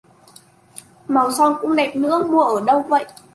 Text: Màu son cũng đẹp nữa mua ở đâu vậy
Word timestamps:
Màu 1.07 1.31
son 1.31 1.57
cũng 1.61 1.75
đẹp 1.75 1.95
nữa 1.95 2.23
mua 2.27 2.41
ở 2.41 2.61
đâu 2.65 2.81
vậy 2.89 3.05